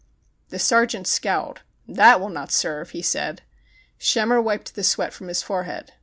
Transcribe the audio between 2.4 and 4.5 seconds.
serve," he said. Schemmer